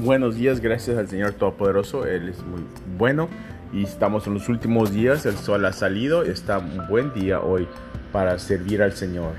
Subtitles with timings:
[0.00, 2.06] buenos días, gracias al Señor Todopoderoso.
[2.06, 2.62] Él es muy
[2.96, 3.28] bueno
[3.72, 5.26] y estamos en los últimos días.
[5.26, 6.22] El sol ha salido.
[6.22, 7.68] Está un buen día hoy
[8.12, 9.32] para servir al Señor.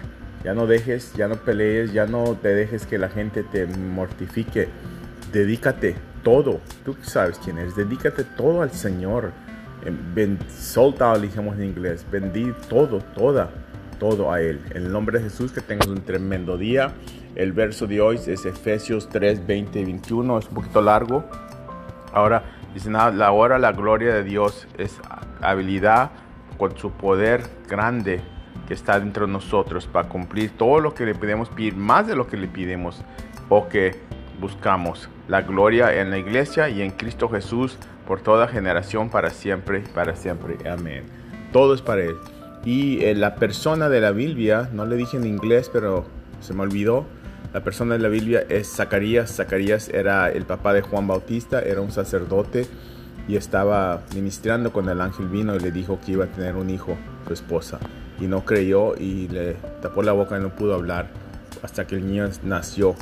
[0.44, 4.70] Ya no dejes, ya no pelees, ya no te dejes que la gente te mortifique.
[5.32, 6.60] Dedícate todo.
[6.86, 7.76] Tú sabes quién es.
[7.76, 9.32] Dedícate todo al Señor.
[10.14, 12.06] Ben, solta, dijimos en inglés.
[12.12, 13.50] Bendí todo, toda,
[14.02, 14.60] todo a Él.
[14.72, 16.94] En el nombre de Jesús, que tengas un tremendo día.
[17.36, 20.40] El verso de hoy es Efesios 3, 20 y 21.
[20.40, 21.24] Es un poquito largo.
[22.12, 22.42] Ahora
[22.74, 25.00] dice nada, la hora, la gloria de Dios es
[25.40, 26.10] habilidad
[26.58, 28.22] con su poder grande
[28.68, 32.16] que está dentro de nosotros para cumplir todo lo que le pedimos pedir, más de
[32.16, 33.04] lo que le pidemos
[33.50, 34.00] o que
[34.40, 35.10] buscamos.
[35.28, 37.78] La gloria en la iglesia y en Cristo Jesús
[38.08, 40.58] por toda generación, para siempre, para siempre.
[40.68, 41.04] Amén.
[41.54, 42.16] Todo es para Él.
[42.64, 46.06] Y eh, la persona de la Biblia, no le dije en inglés, pero
[46.42, 47.06] se me olvidó
[47.54, 49.36] la persona de la Biblia es Zacarías.
[49.36, 52.66] Zacarías era el papá de Juan Bautista, era un sacerdote
[53.28, 56.70] y estaba ministrando cuando el ángel vino y le dijo que iba a tener un
[56.70, 57.78] hijo, su esposa.
[58.22, 61.10] Y no creyó y le tapó la boca y no pudo hablar
[61.62, 62.96] hasta que el niño nació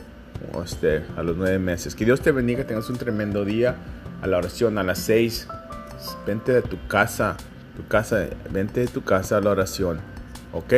[0.63, 1.93] este, a los nueve meses.
[1.93, 3.75] Que Dios te bendiga, tengas un tremendo día.
[4.23, 5.47] A la oración a las seis,
[6.25, 7.37] vente de tu casa,
[7.79, 9.99] tu casa, vente de tu casa a la oración.
[10.51, 10.73] ¿Ok?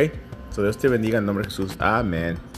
[0.50, 1.74] So Dios te bendiga en nombre de Jesús.
[1.80, 2.51] Amén.